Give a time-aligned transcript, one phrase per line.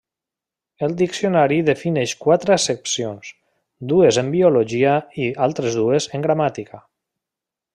[0.85, 3.29] El diccionari defineix quatre accepcions,
[3.93, 6.83] dues en biologia i altres dues en gramàtica.